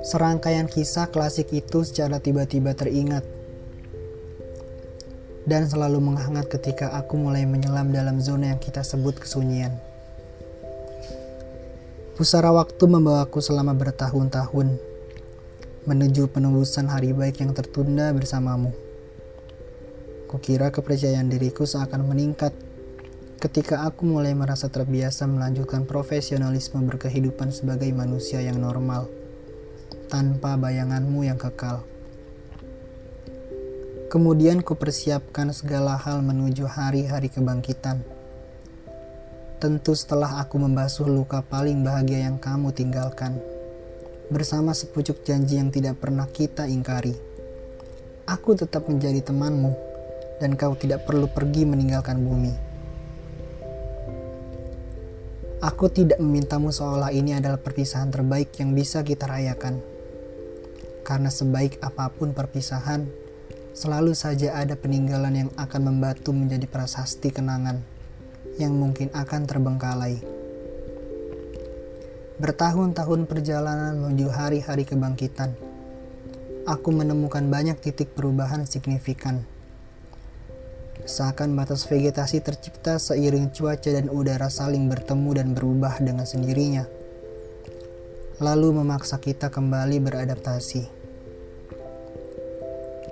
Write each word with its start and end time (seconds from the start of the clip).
Serangkaian 0.00 0.64
kisah 0.64 1.12
klasik 1.12 1.52
itu 1.52 1.84
secara 1.84 2.16
tiba-tiba 2.16 2.72
teringat 2.72 3.20
dan 5.44 5.68
selalu 5.68 6.00
menghangat 6.00 6.48
ketika 6.48 6.96
aku 6.96 7.20
mulai 7.20 7.44
menyelam 7.44 7.92
dalam 7.92 8.24
zona 8.24 8.56
yang 8.56 8.60
kita 8.62 8.80
sebut 8.80 9.20
kesunyian. 9.20 9.76
Pusara 12.16 12.48
waktu 12.56 12.84
membawaku 12.88 13.44
selama 13.44 13.76
bertahun-tahun 13.76 14.80
menuju 15.84 16.32
penembusan 16.32 16.88
hari 16.88 17.12
baik 17.12 17.44
yang 17.44 17.52
tertunda 17.52 18.08
bersamamu. 18.16 18.72
Kukira 20.24 20.72
kepercayaan 20.72 21.28
diriku 21.28 21.68
seakan 21.68 22.08
meningkat 22.08 22.56
ketika 23.40 23.88
aku 23.88 24.04
mulai 24.04 24.36
merasa 24.36 24.68
terbiasa 24.68 25.24
melanjutkan 25.24 25.88
profesionalisme 25.88 26.76
berkehidupan 26.84 27.48
sebagai 27.48 27.88
manusia 27.88 28.44
yang 28.44 28.60
normal 28.60 29.08
tanpa 30.12 30.60
bayanganmu 30.60 31.24
yang 31.24 31.40
kekal. 31.40 31.80
Kemudian 34.12 34.60
kupersiapkan 34.60 35.56
segala 35.56 35.96
hal 35.96 36.20
menuju 36.20 36.68
hari-hari 36.68 37.32
kebangkitan. 37.32 38.04
Tentu 39.56 39.96
setelah 39.96 40.44
aku 40.44 40.60
membasuh 40.60 41.08
luka 41.08 41.40
paling 41.40 41.80
bahagia 41.80 42.28
yang 42.28 42.36
kamu 42.36 42.76
tinggalkan. 42.76 43.40
Bersama 44.28 44.76
sepucuk 44.76 45.24
janji 45.24 45.56
yang 45.56 45.72
tidak 45.72 45.96
pernah 45.96 46.28
kita 46.28 46.68
ingkari. 46.68 47.16
Aku 48.28 48.52
tetap 48.52 48.84
menjadi 48.84 49.24
temanmu 49.24 49.72
dan 50.44 50.60
kau 50.60 50.76
tidak 50.76 51.08
perlu 51.08 51.24
pergi 51.24 51.64
meninggalkan 51.64 52.20
bumi. 52.20 52.69
Aku 55.60 55.92
tidak 55.92 56.16
memintamu 56.16 56.72
seolah 56.72 57.12
ini 57.12 57.36
adalah 57.36 57.60
perpisahan 57.60 58.08
terbaik 58.08 58.56
yang 58.56 58.72
bisa 58.72 59.04
kita 59.04 59.28
rayakan 59.28 60.00
karena 61.10 61.26
sebaik 61.26 61.82
apa 61.82 62.06
pun 62.14 62.30
perpisahan, 62.30 63.10
selalu 63.74 64.14
saja 64.14 64.54
ada 64.54 64.78
peninggalan 64.78 65.34
yang 65.34 65.50
akan 65.58 65.90
membatu 65.90 66.30
menjadi 66.30 66.70
prasasti 66.70 67.34
kenangan 67.34 67.82
yang 68.62 68.78
mungkin 68.78 69.10
akan 69.10 69.42
terbengkalai. 69.42 70.22
Bertahun-tahun 72.38 73.26
perjalanan 73.26 73.98
menuju 73.98 74.30
hari-hari 74.30 74.86
kebangkitan, 74.86 75.50
aku 76.62 76.94
menemukan 76.94 77.42
banyak 77.50 77.82
titik 77.82 78.14
perubahan 78.14 78.62
signifikan. 78.70 79.42
Seakan 81.08 81.56
batas 81.56 81.88
vegetasi 81.88 82.44
tercipta 82.44 83.00
seiring 83.00 83.48
cuaca 83.56 83.88
dan 83.88 84.12
udara 84.12 84.52
saling 84.52 84.84
bertemu 84.88 85.30
dan 85.32 85.48
berubah 85.56 85.96
dengan 86.02 86.28
sendirinya, 86.28 86.84
lalu 88.40 88.76
memaksa 88.80 89.16
kita 89.16 89.48
kembali 89.48 90.00
beradaptasi. 90.00 90.88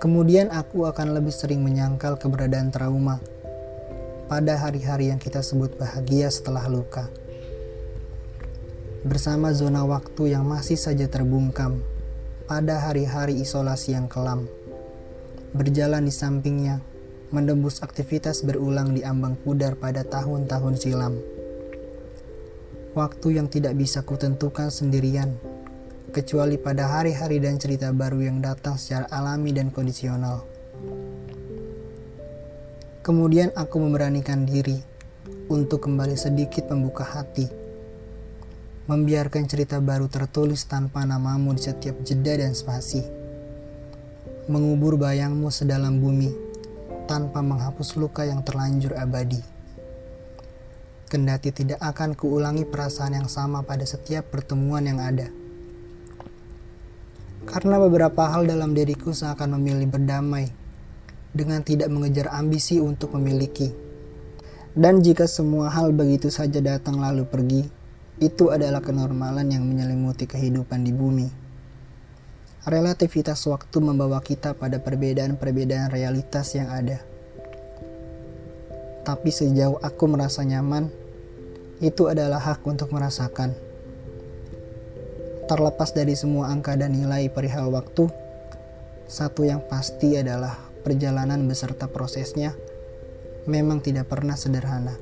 Kemudian 0.00 0.52
aku 0.52 0.84
akan 0.84 1.16
lebih 1.16 1.32
sering 1.32 1.64
menyangkal 1.64 2.20
keberadaan 2.20 2.68
trauma 2.68 3.20
pada 4.28 4.56
hari-hari 4.60 5.08
yang 5.12 5.20
kita 5.20 5.40
sebut 5.40 5.76
bahagia 5.80 6.28
setelah 6.28 6.68
luka. 6.68 7.08
Bersama 9.04 9.52
zona 9.52 9.84
waktu 9.84 10.32
yang 10.32 10.48
masih 10.48 10.80
saja 10.80 11.04
terbungkam 11.08 11.80
pada 12.48 12.80
hari-hari 12.80 13.40
isolasi 13.40 13.92
yang 13.92 14.08
kelam. 14.08 14.48
Berjalan 15.52 16.04
di 16.04 16.12
sampingnya, 16.12 16.80
menembus 17.34 17.82
aktivitas 17.82 18.46
berulang 18.46 18.94
di 18.94 19.02
ambang 19.02 19.34
pudar 19.34 19.74
pada 19.74 20.06
tahun-tahun 20.06 20.78
silam. 20.78 21.18
Waktu 22.94 23.42
yang 23.42 23.50
tidak 23.50 23.74
bisa 23.74 24.06
kutentukan 24.06 24.70
sendirian 24.70 25.34
kecuali 26.14 26.54
pada 26.54 26.86
hari-hari 26.86 27.42
dan 27.42 27.58
cerita 27.58 27.90
baru 27.90 28.22
yang 28.22 28.38
datang 28.38 28.78
secara 28.78 29.10
alami 29.10 29.50
dan 29.50 29.74
kondisional. 29.74 30.46
Kemudian 33.02 33.50
aku 33.58 33.82
memberanikan 33.82 34.46
diri 34.46 34.78
untuk 35.50 35.90
kembali 35.90 36.14
sedikit 36.14 36.70
membuka 36.70 37.02
hati, 37.02 37.50
membiarkan 38.86 39.50
cerita 39.50 39.82
baru 39.82 40.06
tertulis 40.06 40.62
tanpa 40.70 41.02
namamu 41.02 41.50
di 41.58 41.66
setiap 41.66 41.98
jeda 42.06 42.38
dan 42.38 42.54
spasi, 42.54 43.02
mengubur 44.46 44.94
bayangmu 44.94 45.50
sedalam 45.50 45.98
bumi 45.98 46.43
tanpa 47.04 47.44
menghapus 47.44 47.96
luka 48.00 48.26
yang 48.26 48.40
terlanjur 48.42 48.96
abadi. 48.98 49.40
Kendati 51.08 51.54
tidak 51.54 51.78
akan 51.78 52.16
kuulangi 52.18 52.66
perasaan 52.66 53.16
yang 53.16 53.28
sama 53.30 53.62
pada 53.62 53.86
setiap 53.86 54.28
pertemuan 54.32 54.82
yang 54.88 54.98
ada 54.98 55.30
karena 57.44 57.76
beberapa 57.76 58.24
hal 58.24 58.48
dalam 58.48 58.72
diriku 58.72 59.12
seakan 59.12 59.60
memilih 59.60 59.92
berdamai 59.92 60.48
dengan 61.36 61.60
tidak 61.60 61.92
mengejar 61.92 62.32
ambisi 62.32 62.80
untuk 62.80 63.12
memiliki. 63.14 63.68
Dan 64.74 65.04
jika 65.04 65.30
semua 65.30 65.70
hal 65.70 65.94
begitu 65.94 66.32
saja 66.34 66.58
datang 66.58 66.98
lalu 66.98 67.22
pergi, 67.28 67.62
itu 68.18 68.50
adalah 68.50 68.82
kenormalan 68.82 69.46
yang 69.46 69.62
menyelimuti 69.62 70.26
kehidupan 70.26 70.82
di 70.82 70.90
bumi. 70.90 71.43
Relativitas 72.64 73.44
waktu 73.44 73.76
membawa 73.84 74.24
kita 74.24 74.56
pada 74.56 74.80
perbedaan-perbedaan 74.80 75.92
realitas 75.92 76.56
yang 76.56 76.72
ada. 76.72 77.04
Tapi 79.04 79.28
sejauh 79.28 79.76
aku 79.84 80.08
merasa 80.08 80.40
nyaman, 80.48 80.88
itu 81.84 82.08
adalah 82.08 82.40
hak 82.40 82.64
untuk 82.64 82.88
merasakan. 82.88 83.52
Terlepas 85.44 85.92
dari 85.92 86.16
semua 86.16 86.48
angka 86.48 86.72
dan 86.72 86.96
nilai 86.96 87.28
perihal 87.28 87.68
waktu, 87.68 88.08
satu 89.12 89.44
yang 89.44 89.60
pasti 89.68 90.16
adalah 90.16 90.56
perjalanan 90.80 91.44
beserta 91.44 91.84
prosesnya 91.84 92.56
memang 93.44 93.84
tidak 93.84 94.08
pernah 94.08 94.40
sederhana. 94.40 94.96